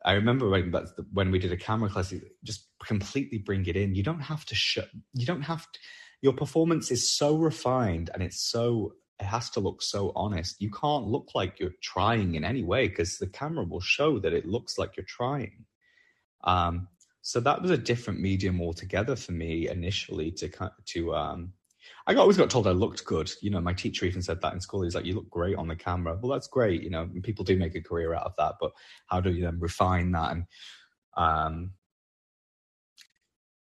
[0.06, 0.74] I remember when
[1.13, 2.13] when we did a camera class,
[2.44, 3.96] just completely bring it in.
[3.96, 4.84] You don't have to show.
[5.13, 5.80] You don't have to.
[6.22, 8.94] Your performance is so refined and it's so.
[9.20, 10.62] It has to look so honest.
[10.62, 14.32] You can't look like you're trying in any way because the camera will show that
[14.32, 15.65] it looks like you're trying.
[16.46, 16.88] Um,
[17.22, 20.50] so that was a different medium altogether for me initially to
[20.86, 21.54] to um,
[22.10, 23.32] I always got told I looked good.
[23.39, 24.82] You know, my teacher even said that in school.
[24.82, 26.82] He's like, "You look great on the camera." Well, that's great.
[26.82, 28.72] You know, people do make a career out of that, but
[29.06, 30.45] how do you then refine that and
[31.15, 31.72] um,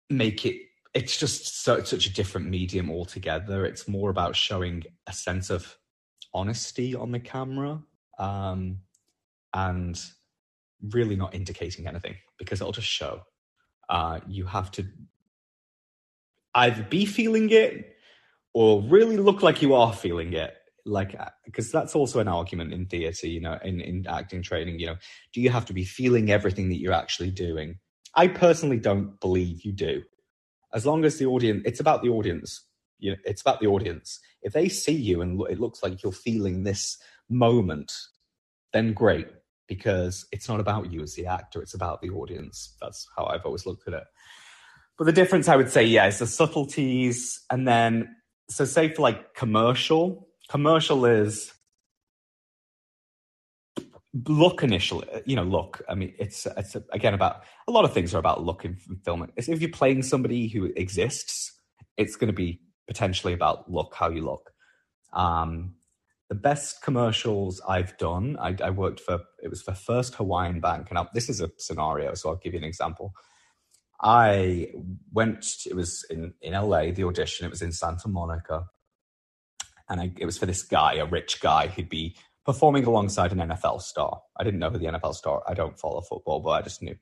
[0.08, 0.56] make it?
[0.94, 3.66] It's just so, such a different medium altogether.
[3.66, 5.76] It's more about showing a sense of
[6.32, 7.82] honesty on the camera
[8.18, 8.78] um,
[9.52, 10.00] and
[10.90, 13.20] really not indicating anything because it'll just show.
[13.90, 14.86] Uh, you have to
[16.54, 17.91] either be feeling it
[18.54, 22.72] or really look like you are feeling it like because uh, that's also an argument
[22.72, 24.96] in theater you know in, in acting training you know
[25.32, 27.78] do you have to be feeling everything that you're actually doing?
[28.14, 30.02] I personally don't believe you do.
[30.74, 32.64] As long as the audience it's about the audience
[32.98, 34.20] you know it's about the audience.
[34.42, 37.92] If they see you and it looks like you're feeling this moment
[38.72, 39.28] then great
[39.68, 42.76] because it's not about you as the actor it's about the audience.
[42.80, 44.04] That's how i've always looked at it.
[44.98, 48.08] But the difference i would say yeah is the subtleties and then
[48.52, 51.52] so say for like commercial, commercial is
[54.28, 55.82] look initially you know look.
[55.88, 59.26] I mean it's it's again about a lot of things are about look in film
[59.36, 61.52] it's if you're playing somebody who exists
[61.96, 64.52] it's going to be potentially about look how you look.
[65.14, 65.74] Um
[66.28, 70.88] the best commercials i've done I, I worked for it was for first hawaiian bank.
[70.90, 73.14] And I, this is a scenario so i'll give you an example
[74.02, 74.72] I
[75.12, 78.66] went, it was in, in LA, the audition, it was in Santa Monica.
[79.88, 83.38] And I, it was for this guy, a rich guy, who'd be performing alongside an
[83.38, 84.20] NFL star.
[84.36, 86.96] I didn't know who the NFL star, I don't follow football, but I just knew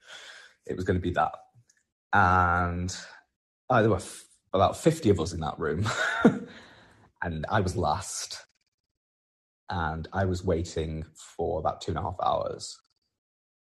[0.66, 1.32] it was going to be that.
[2.12, 2.94] And
[3.70, 5.88] uh, there were f- about 50 of us in that room.
[7.22, 8.44] and I was last.
[9.70, 12.78] And I was waiting for about two and a half hours.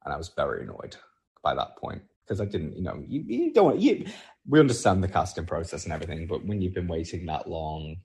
[0.04, 0.96] And I was very annoyed
[1.44, 4.06] by that point because I didn't, you know, you, you don't want you.
[4.48, 7.98] We understand the casting process and everything, but when you've been waiting that long,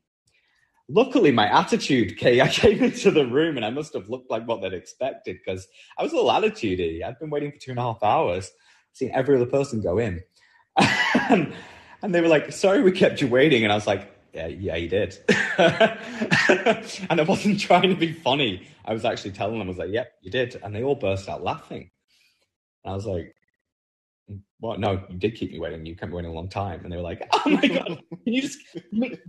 [0.89, 4.45] luckily my attitude, Kay, I came into the room and I must have looked like
[4.49, 7.05] what they'd expected because I was a little attitudey.
[7.05, 8.51] I'd been waiting for two and a half hours,
[8.95, 10.21] seeing every other person go in,
[11.31, 11.55] and,
[12.03, 14.12] and they were like, "Sorry, we kept you waiting," and I was like.
[14.35, 15.17] Yeah, yeah, you did.
[15.57, 18.69] and I wasn't trying to be funny.
[18.85, 20.61] I was actually telling them, I was like, yep, you did.
[20.62, 21.91] And they all burst out laughing.
[22.85, 23.36] And I was like,
[24.61, 25.85] well, no, you did keep me waiting.
[25.85, 26.83] You kept me waiting a long time.
[26.83, 28.59] And they were like, oh my God, can you just,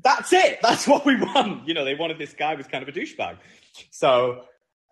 [0.03, 0.60] that's it.
[0.62, 1.67] That's what we want.
[1.67, 3.38] You know, they wanted this guy was kind of a douchebag.
[3.91, 4.43] So,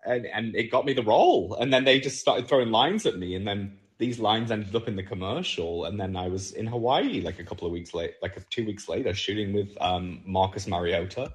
[0.04, 1.56] and, and it got me the role.
[1.58, 3.34] And then they just started throwing lines at me.
[3.34, 5.86] And then these lines ended up in the commercial.
[5.86, 8.88] And then I was in Hawaii like a couple of weeks late, like two weeks
[8.88, 11.32] later, shooting with um, Marcus Mariota.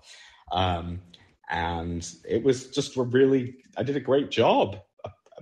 [0.51, 1.01] Um,
[1.49, 4.79] and it was just a really, I did a great job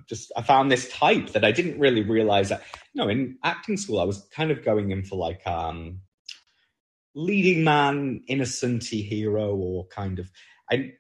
[0.10, 2.64] just I found this type that I didn't really realize that.
[2.94, 6.02] You know, in acting school, I was kind of going in for like um
[7.16, 10.30] leading man, innocenty hero, or kind of.
[10.72, 10.94] I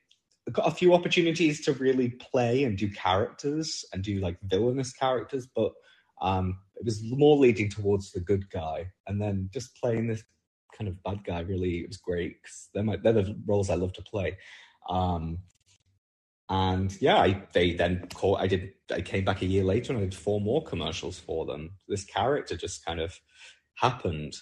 [0.51, 5.47] got a few opportunities to really play and do characters and do like villainous characters,
[5.55, 5.73] but
[6.21, 8.91] um, it was more leading towards the good guy.
[9.07, 10.23] And then just playing this
[10.77, 13.75] kind of bad guy really it was great because they're, my, they're the roles I
[13.75, 14.37] love to play.
[14.89, 15.39] Um,
[16.49, 18.41] and yeah, I, they then caught.
[18.41, 18.73] I did.
[18.91, 21.71] I came back a year later and I did four more commercials for them.
[21.87, 23.19] This character just kind of
[23.75, 24.35] happened.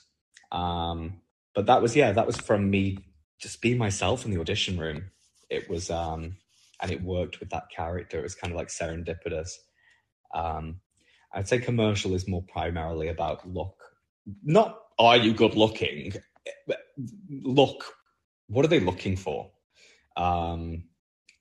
[0.52, 1.22] Um,
[1.54, 3.00] but that was yeah, that was from me
[3.42, 5.12] just being myself in the audition room.
[5.50, 6.38] It was um,
[6.82, 8.20] and it worked with that character.
[8.20, 9.52] It was kind of like serendipitous.
[10.34, 10.80] Um,
[11.34, 13.76] I'd say commercial is more primarily about look.
[14.44, 16.14] Not are you good looking?
[17.30, 17.84] Look,
[18.48, 19.52] what are they looking for?
[20.16, 20.86] Um,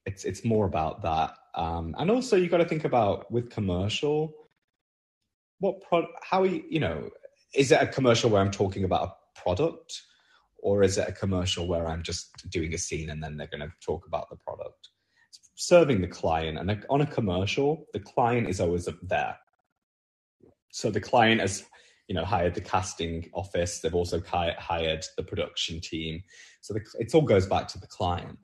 [0.06, 1.34] it's it's more about that.
[1.54, 4.32] Um, and also you got to think about with commercial,
[5.58, 7.10] what pro how you you know
[7.54, 10.02] is it a commercial where I'm talking about a product,
[10.58, 13.68] or is it a commercial where I'm just doing a scene and then they're going
[13.68, 14.88] to talk about the product?
[15.56, 19.36] Serving the client, and on a commercial, the client is always there.
[20.70, 21.64] So the client has,
[22.08, 23.80] you know, hired the casting office.
[23.80, 26.22] They've also hired the production team.
[26.60, 28.38] So the, it all goes back to the client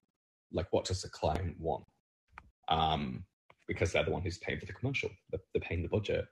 [0.53, 1.85] like what does the client want?
[2.69, 3.25] Um,
[3.69, 6.27] because they're the one who's paying for the commercial they're, paying the budget.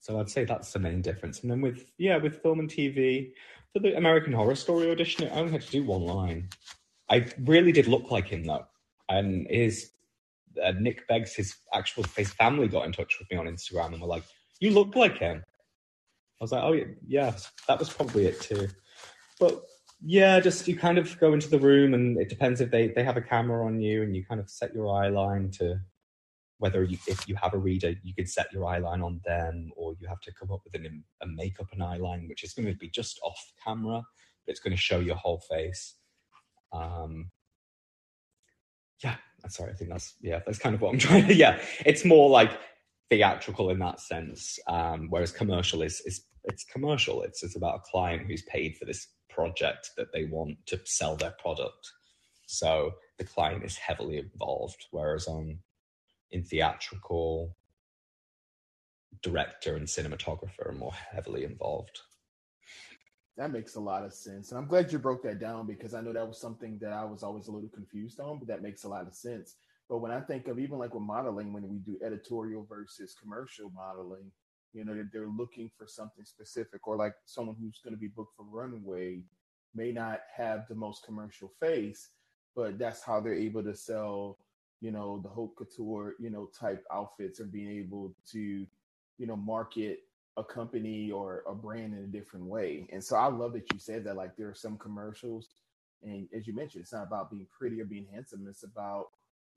[0.00, 1.40] So i'd say that's the main difference.
[1.42, 3.32] And then with yeah with film and tv
[3.72, 6.48] for the american horror story audition i only had to do one line.
[7.10, 8.66] I really did look like him though.
[9.08, 9.90] And his
[10.62, 14.00] uh, nick beggs his actual his family got in touch with me on instagram and
[14.00, 14.24] were like
[14.60, 15.42] you look like him.
[16.40, 17.34] I was like oh yeah
[17.68, 18.68] that was probably it too.
[19.38, 19.62] But
[20.04, 23.04] yeah, just you kind of go into the room, and it depends if they they
[23.04, 25.80] have a camera on you, and you kind of set your eye line to
[26.58, 29.70] whether you if you have a reader, you can set your eye line on them,
[29.76, 32.52] or you have to come up with an, a makeup an eye line, which is
[32.52, 34.02] going to be just off camera,
[34.44, 35.96] but it's going to show your whole face.
[36.72, 37.30] Um,
[39.02, 39.16] yeah,
[39.48, 41.34] sorry, I think that's yeah, that's kind of what I'm trying to.
[41.34, 42.58] Yeah, it's more like
[43.10, 47.22] theatrical in that sense, um, whereas commercial is is it's commercial.
[47.22, 51.16] It's it's about a client who's paid for this project that they want to sell
[51.16, 51.90] their product.
[52.46, 55.58] So the client is heavily involved, whereas on
[56.30, 57.54] in theatrical,
[59.22, 62.00] director and cinematographer are more heavily involved.
[63.36, 64.50] That makes a lot of sense.
[64.50, 67.04] And I'm glad you broke that down because I know that was something that I
[67.04, 69.56] was always a little confused on, but that makes a lot of sense.
[69.88, 73.70] But when I think of even like with modeling, when we do editorial versus commercial
[73.70, 74.30] modeling,
[74.72, 78.08] you know, that they're looking for something specific, or like someone who's going to be
[78.08, 79.20] booked for runway
[79.74, 82.10] may not have the most commercial face,
[82.54, 84.38] but that's how they're able to sell,
[84.80, 88.66] you know, the haute couture, you know, type outfits or being able to,
[89.18, 90.00] you know, market
[90.38, 92.86] a company or a brand in a different way.
[92.92, 94.16] And so I love that you said that.
[94.16, 95.48] Like there are some commercials,
[96.02, 98.46] and as you mentioned, it's not about being pretty or being handsome.
[98.48, 99.06] It's about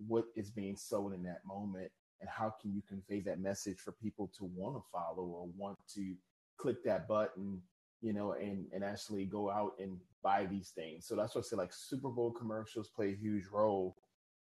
[0.08, 3.91] what is being sold in that moment and how can you convey that message for
[3.91, 6.15] people to want to follow or want to
[6.58, 7.62] click that button
[8.01, 11.06] you know and and actually go out and buy these things?
[11.06, 13.95] So that's what i say like super bowl commercials play a huge role.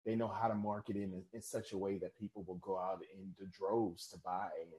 [0.05, 3.01] They know how to market in, in such a way that people will go out
[3.13, 4.71] in the droves to buy and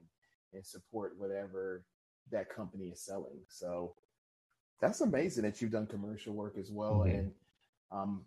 [0.54, 1.84] and support whatever
[2.30, 3.40] that company is selling.
[3.48, 3.94] So
[4.80, 7.18] that's amazing that you've done commercial work as well mm-hmm.
[7.18, 7.32] and
[7.92, 8.24] um,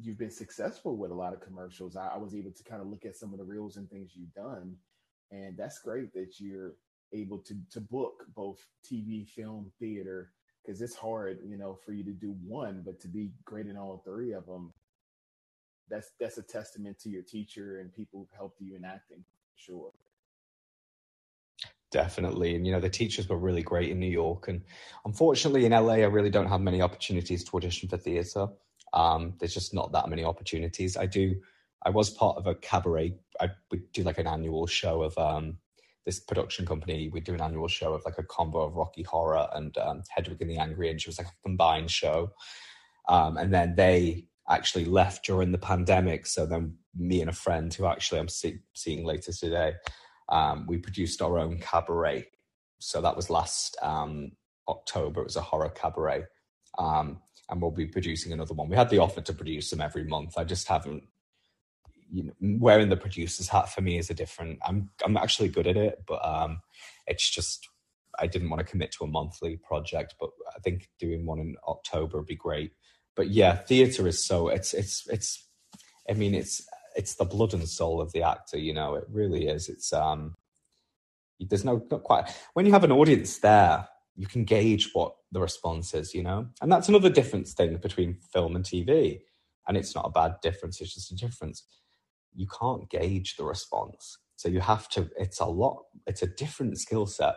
[0.00, 1.96] you've been successful with a lot of commercials.
[1.96, 4.12] I, I, was able to kind of look at some of the reels and things
[4.14, 4.76] you've done,
[5.30, 6.74] and that's great that you're
[7.12, 10.32] able to to book both TV, film, theater,
[10.64, 13.76] because it's hard, you know, for you to do one, but to be great in
[13.76, 14.72] all three of them.
[15.90, 19.24] That's that's a testament to your teacher and people who've helped you in acting,
[19.56, 19.90] sure.
[21.90, 22.54] Definitely.
[22.54, 24.48] And, you know, the teachers were really great in New York.
[24.48, 24.62] And
[25.06, 28.48] unfortunately, in LA, I really don't have many opportunities to audition for theatre.
[28.92, 30.96] Um, there's just not that many opportunities.
[30.96, 31.36] I do.
[31.84, 33.16] I was part of a cabaret.
[33.40, 35.58] I would do like an annual show of um,
[36.04, 37.08] this production company.
[37.08, 40.40] We'd do an annual show of like a combo of Rocky Horror and um, Hedwig
[40.40, 41.04] and the Angry Inch.
[41.04, 42.32] It was like a combined show.
[43.08, 46.26] Um, and then they actually left during the pandemic.
[46.26, 49.74] So then me and a friend who actually I'm see- seeing later today,
[50.30, 52.26] um, we produced our own cabaret.
[52.78, 54.32] So that was last um,
[54.68, 55.20] October.
[55.20, 56.24] It was a horror cabaret.
[56.78, 58.68] Um, and we'll be producing another one.
[58.68, 60.34] We had the offer to produce them every month.
[60.36, 61.04] I just haven't.
[62.10, 64.58] You know, wearing the producer's hat for me is a different.
[64.66, 66.60] I'm I'm actually good at it, but um,
[67.06, 67.68] it's just
[68.18, 70.14] I didn't want to commit to a monthly project.
[70.18, 72.72] But I think doing one in October would be great.
[73.14, 75.46] But yeah, theater is so it's it's it's.
[76.08, 78.58] I mean, it's it's the blood and soul of the actor.
[78.58, 79.68] You know, it really is.
[79.68, 80.34] It's um,
[81.40, 83.86] there's no not quite when you have an audience there,
[84.18, 86.14] you can gauge what the response is.
[86.14, 89.20] You know, and that's another difference thing between film and TV.
[89.68, 91.64] And it's not a bad difference; it's just a difference.
[92.34, 95.10] You can't gauge the response, so you have to.
[95.18, 95.84] It's a lot.
[96.06, 97.36] It's a different skill set,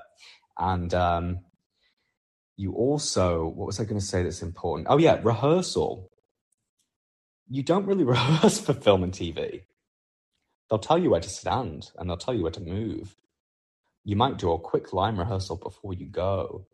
[0.59, 1.39] and um,
[2.57, 4.87] you also what was I going to say that's important?
[4.89, 6.09] Oh yeah, rehearsal
[7.49, 9.63] you don't really rehearse for film and TV.
[10.69, 13.15] They'll tell you where to stand and they'll tell you where to move.
[14.05, 16.67] You might do a quick line rehearsal before you go.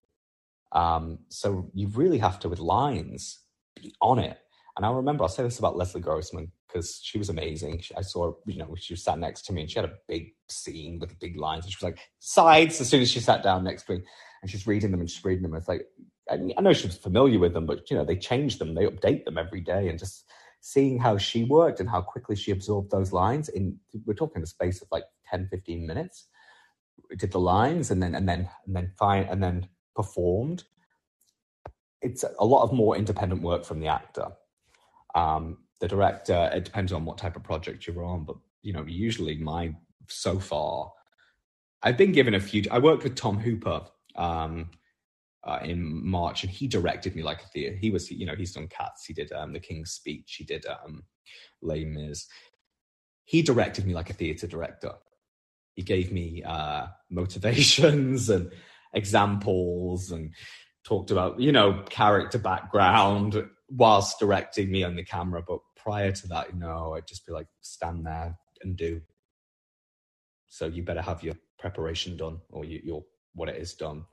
[0.71, 3.39] Um, so you really have to, with lines,
[3.75, 4.37] be on it.
[4.75, 7.79] And I remember, I'll say this about Leslie Grossman because she was amazing.
[7.79, 9.93] She, I saw, you know, she was sat next to me and she had a
[10.07, 11.65] big scene with big lines.
[11.65, 14.01] And she was like, sides as soon as she sat down next to me.
[14.41, 15.55] And she's reading them and she's reading them.
[15.55, 15.87] It's like,
[16.29, 18.85] I, I know she was familiar with them, but, you know, they change them, they
[18.85, 19.89] update them every day.
[19.89, 20.25] And just
[20.61, 24.47] seeing how she worked and how quickly she absorbed those lines in we're talking the
[24.47, 26.27] space of like 10 15 minutes
[27.15, 30.63] did the lines and then and then and then fine and then performed
[32.01, 34.27] it's a lot of more independent work from the actor
[35.15, 38.85] um, the director it depends on what type of project you're on but you know
[38.85, 39.75] usually my
[40.07, 40.91] so far
[41.83, 43.81] i've been given a few i worked with tom hooper
[44.15, 44.69] um,
[45.47, 47.75] uh, in March, and he directed me like a theater.
[47.75, 49.05] He was, you know, he's done Cats.
[49.05, 50.35] He did um, The King's Speech.
[50.37, 51.03] He did um,
[51.61, 52.27] Les Mis.
[53.23, 54.93] He directed me like a theater director.
[55.73, 58.51] He gave me uh, motivations and
[58.97, 60.33] examples and
[60.83, 65.43] talked about, you know, character background whilst directing me on the camera.
[65.47, 69.01] But prior to that, you know, I'd just be like, stand there and do.
[70.49, 74.05] So you better have your preparation done or you, your what it is done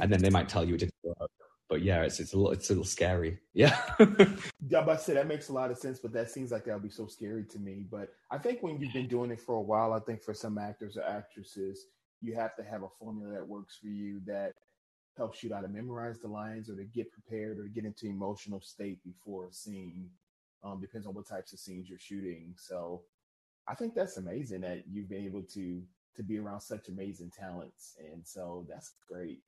[0.00, 1.30] and then they might tell you it didn't work.
[1.68, 3.38] But yeah, it's it's a little it's a little scary.
[3.54, 3.78] Yeah.
[3.98, 6.74] yeah, but I said that makes a lot of sense, but that seems like that
[6.74, 7.86] would be so scary to me.
[7.90, 10.58] But I think when you've been doing it for a while, I think for some
[10.58, 11.86] actors or actresses,
[12.20, 14.54] you have to have a formula that works for you that
[15.16, 18.60] helps you to memorize the lines or to get prepared or to get into emotional
[18.60, 20.08] state before a scene.
[20.64, 22.54] Um, depends on what types of scenes you're shooting.
[22.56, 23.02] So
[23.68, 25.82] I think that's amazing that you've been able to
[26.16, 29.40] to be around such amazing talents, and so that's great.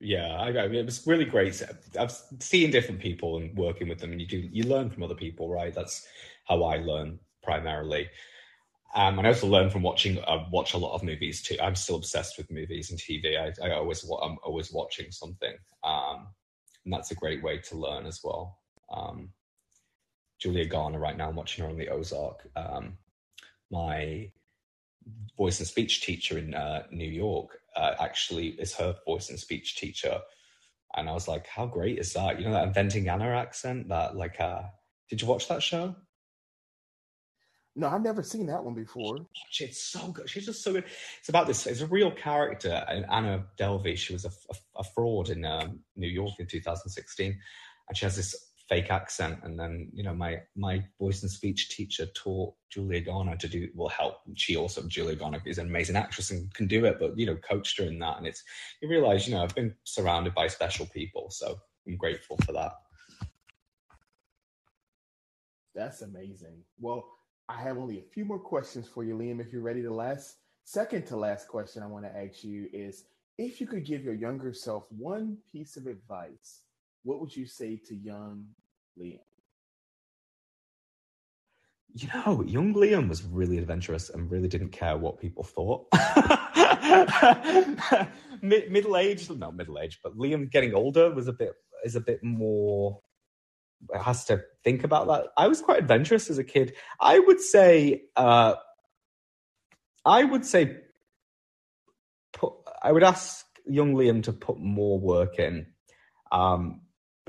[0.00, 1.62] Yeah, I, I mean, it was really great.
[1.98, 5.14] I've seen different people and working with them, and you do you learn from other
[5.14, 5.72] people, right?
[5.72, 6.06] That's
[6.46, 8.08] how I learn primarily.
[8.94, 10.22] Um, and I also learn from watching.
[10.24, 11.56] I watch a lot of movies too.
[11.60, 13.36] I'm still obsessed with movies and TV.
[13.36, 16.28] I, I always, I'm always watching something, um,
[16.84, 18.58] and that's a great way to learn as well.
[18.94, 19.30] Um,
[20.38, 22.46] Julia Garner, right now, I'm watching her on the Ozark.
[22.54, 22.98] Um,
[23.70, 24.30] my
[25.36, 29.76] voice and speech teacher in uh, New York uh, actually is her voice and speech
[29.76, 30.20] teacher.
[30.96, 32.38] And I was like, how great is that?
[32.38, 34.62] You know, that inventing Anna accent that like, uh,
[35.10, 35.96] did you watch that show?
[37.76, 39.18] No, I've never seen that one before.
[39.58, 40.30] It's so good.
[40.30, 40.84] She's just so good.
[41.18, 41.66] It's about this.
[41.66, 43.96] It's a real character, Anna Delvey.
[43.96, 47.36] She was a, a, a fraud in um, New York in 2016,
[47.88, 49.40] and she has this fake accent.
[49.42, 53.68] And then, you know, my my voice and speech teacher taught Julia Garner to do
[53.74, 54.18] will help.
[54.36, 57.36] She also Julia Garner is an amazing actress and can do it, but you know,
[57.36, 58.18] coached her in that.
[58.18, 58.44] And it's
[58.80, 61.58] you realize, you know, I've been surrounded by special people, so
[61.88, 62.72] I'm grateful for that.
[65.74, 66.62] That's amazing.
[66.78, 67.04] Well,
[67.48, 69.40] I have only a few more questions for you, Liam.
[69.40, 73.04] If you're ready, the last second to last question I want to ask you is
[73.36, 76.62] if you could give your younger self one piece of advice
[77.04, 78.46] what would you say to young
[78.98, 79.20] Liam?
[81.96, 85.86] You know, young Liam was really adventurous and really didn't care what people thought.
[88.42, 91.52] Mid- middle aged, not middle aged, but Liam getting older was a bit
[91.84, 93.00] is a bit more
[94.02, 95.26] has to think about that.
[95.36, 96.74] I was quite adventurous as a kid.
[97.00, 98.54] I would say, uh,
[100.04, 100.76] I would say,
[102.32, 105.66] put, I would ask young Liam to put more work in.
[106.32, 106.80] Um,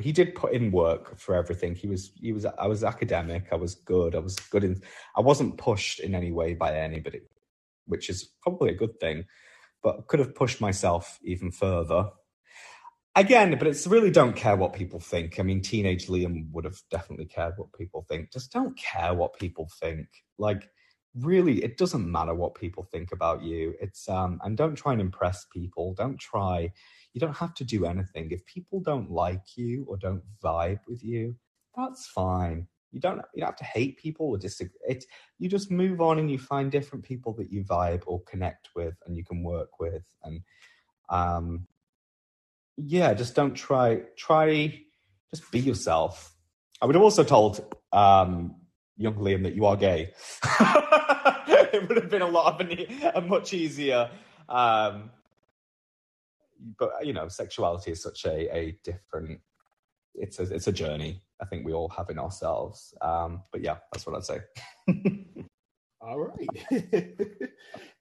[0.01, 1.75] he did put in work for everything.
[1.75, 3.47] He was he was I was academic.
[3.51, 4.15] I was good.
[4.15, 4.81] I was good in.
[5.15, 7.21] I wasn't pushed in any way by anybody,
[7.85, 9.25] which is probably a good thing.
[9.81, 12.09] But could have pushed myself even further.
[13.17, 15.39] Again, but it's really don't care what people think.
[15.39, 18.31] I mean, teenage Liam would have definitely cared what people think.
[18.31, 20.07] Just don't care what people think.
[20.37, 20.69] Like,
[21.15, 23.73] really, it doesn't matter what people think about you.
[23.79, 25.93] It's um, and don't try and impress people.
[25.93, 26.71] Don't try
[27.15, 28.29] you don't have to do anything.
[28.29, 31.33] If people don't like you or don't vibe with you,
[31.75, 32.67] that's fine.
[32.91, 34.77] You don't you don't have to hate people or disagree.
[34.87, 35.05] It,
[35.39, 38.95] you just move on and you find different people that you vibe or connect with
[39.05, 40.03] and you can work with.
[40.23, 40.41] And
[41.09, 41.65] um,
[42.77, 44.81] yeah, just don't try try
[45.33, 46.33] just be yourself.
[46.81, 48.55] I would have also told um,
[48.97, 50.13] young Liam that you are gay.
[50.43, 52.69] it would have been a lot of
[53.15, 54.09] a, much easier.
[54.49, 55.11] Um,
[56.77, 59.39] but you know, sexuality is such a a different.
[60.13, 61.21] It's a it's a journey.
[61.41, 62.93] I think we all have in ourselves.
[63.01, 64.39] Um, but yeah, that's what I'd say.
[66.05, 66.47] all right.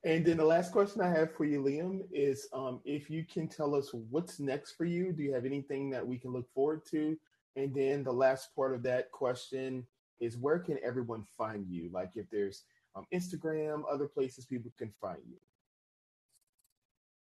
[0.05, 3.49] and then the last question I have for you, Liam, is um, if you can
[3.49, 5.13] tell us what's next for you.
[5.13, 7.17] Do you have anything that we can look forward to?
[7.57, 9.87] And then the last part of that question
[10.21, 11.89] is where can everyone find you?
[11.93, 15.37] Like if there's um, Instagram, other places people can find you.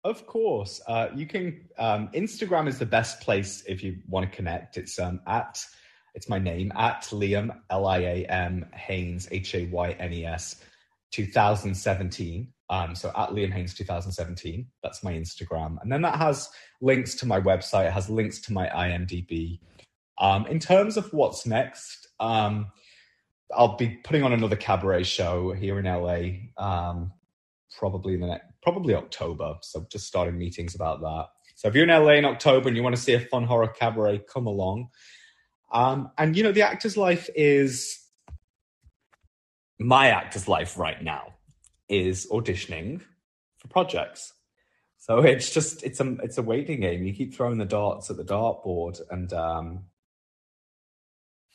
[0.03, 1.69] Of course, uh, you can.
[1.79, 4.75] Um, Instagram is the best place if you want to connect.
[4.75, 5.63] It's um, at
[6.13, 10.25] it's my name at Liam L I A M Haynes H A Y N E
[10.25, 10.61] S
[11.13, 12.47] 2017.
[12.69, 14.65] Um, so at Liam Haynes 2017.
[14.81, 16.49] That's my Instagram, and then that has
[16.81, 17.87] links to my website.
[17.87, 19.59] It has links to my IMDb.
[20.17, 22.67] Um, in terms of what's next, um,
[23.55, 27.11] I'll be putting on another cabaret show here in LA, um,
[27.77, 29.55] probably in the next, probably October.
[29.61, 31.27] So just starting meetings about that.
[31.55, 33.67] So if you're in LA in October and you want to see a fun horror
[33.67, 34.89] cabaret, come along.
[35.71, 38.02] Um, and you know, the actor's life is
[39.83, 41.33] my actor's life right now
[41.89, 43.01] is auditioning
[43.57, 44.33] for projects.
[44.97, 47.03] So it's just it's a it's a waiting game.
[47.03, 49.85] You keep throwing the darts at the dartboard, and um,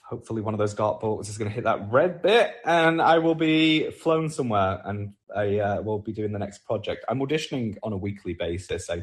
[0.08, 3.34] hopefully one of those dartboards is going to hit that red bit and I will
[3.34, 7.04] be flown somewhere and I uh, will be doing the next project.
[7.10, 8.88] I'm auditioning on a weekly basis.
[8.88, 9.02] I,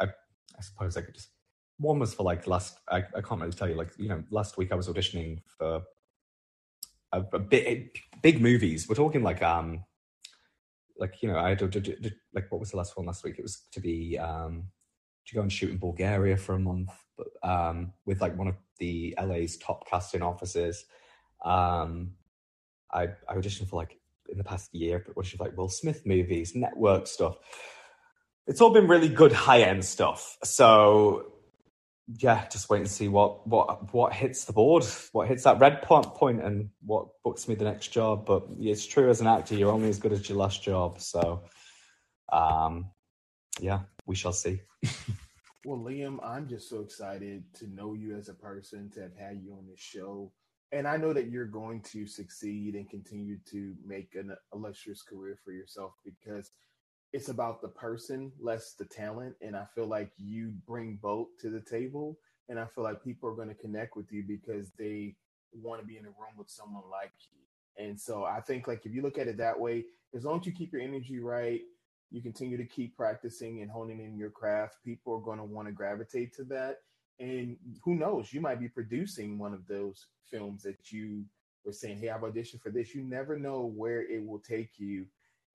[0.00, 1.30] I, I suppose I could just,
[1.78, 4.56] one was for like last, I, I can't really tell you, like, you know, last
[4.56, 5.82] week I was auditioning for
[7.12, 8.88] a, a big, big movies.
[8.88, 9.84] We're talking like, um,
[10.98, 13.38] like, you know, I like, what was the last one last week?
[13.38, 14.64] It was to be, um,
[15.26, 16.90] to go and shoot in Bulgaria for a month,
[17.42, 20.84] um, with like one of the LA's top casting offices.
[21.44, 22.12] Um,
[22.92, 23.98] I, I auditioned for like
[24.28, 27.36] in the past year, but auditioned for like Will Smith movies, network stuff.
[28.46, 30.38] It's all been really good high end stuff.
[30.44, 31.32] So
[32.08, 35.82] yeah, just wait and see what what what hits the board, what hits that red
[35.82, 38.26] point point, and what books me the next job.
[38.26, 41.00] But it's true as an actor, you're only as good as your last job.
[41.00, 41.42] So,
[42.32, 42.90] um,
[43.60, 44.60] yeah, we shall see.
[45.66, 49.42] Well, Liam, I'm just so excited to know you as a person, to have had
[49.42, 50.30] you on this show.
[50.70, 55.36] And I know that you're going to succeed and continue to make an illustrious career
[55.44, 56.52] for yourself because
[57.16, 59.34] it's about the person, less the talent.
[59.40, 62.18] And I feel like you bring both to the table.
[62.50, 65.16] And I feel like people are going to connect with you because they
[65.54, 67.82] want to be in a room with someone like you.
[67.82, 70.46] And so I think like if you look at it that way, as long as
[70.46, 71.62] you keep your energy right,
[72.10, 75.68] you continue to keep practicing and honing in your craft, people are going to want
[75.68, 76.80] to gravitate to that.
[77.18, 81.24] And who knows, you might be producing one of those films that you
[81.64, 82.94] were saying, Hey, I've auditioned for this.
[82.94, 85.06] You never know where it will take you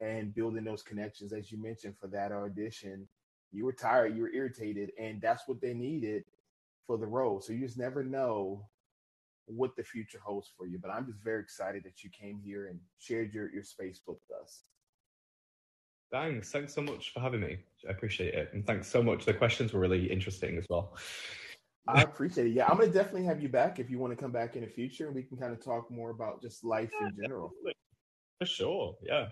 [0.01, 3.07] and building those connections, as you mentioned, for that audition.
[3.51, 6.23] You were tired, you were irritated, and that's what they needed
[6.87, 7.39] for the role.
[7.39, 8.65] So you just never know
[9.45, 10.79] what the future holds for you.
[10.79, 14.17] But I'm just very excited that you came here and shared your, your space with
[14.41, 14.63] us.
[16.11, 16.51] Thanks.
[16.51, 17.57] Thanks so much for having me.
[17.87, 18.49] I appreciate it.
[18.53, 19.25] And thanks so much.
[19.25, 20.95] The questions were really interesting as well.
[21.87, 22.51] I appreciate it.
[22.51, 24.61] Yeah, I'm going to definitely have you back if you want to come back in
[24.61, 27.51] the future and we can kind of talk more about just life yeah, in general.
[28.39, 28.97] For sure.
[29.03, 29.27] Yeah.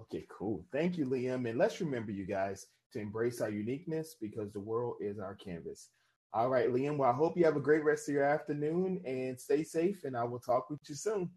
[0.00, 0.64] Okay, cool.
[0.72, 1.48] Thank you, Liam.
[1.48, 5.88] And let's remember, you guys, to embrace our uniqueness because the world is our canvas.
[6.32, 6.98] All right, Liam.
[6.98, 10.04] Well, I hope you have a great rest of your afternoon and stay safe.
[10.04, 11.30] And I will talk with you soon.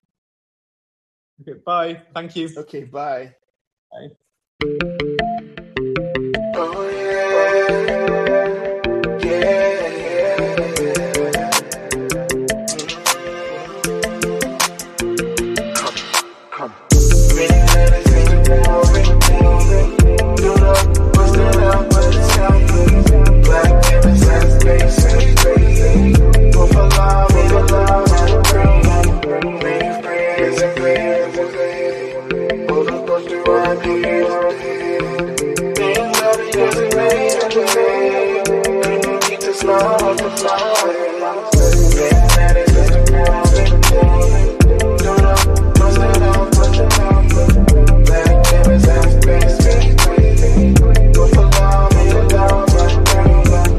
[1.41, 2.01] Okay, bye.
[2.13, 2.49] Thank you.
[2.57, 3.33] Okay, bye.
[3.91, 4.09] Bye.